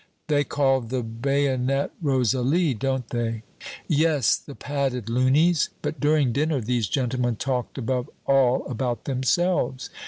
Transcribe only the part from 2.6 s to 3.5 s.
don't they?"